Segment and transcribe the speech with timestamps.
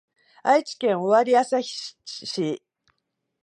[0.41, 1.63] 愛知県尾張旭
[2.05, 2.63] 市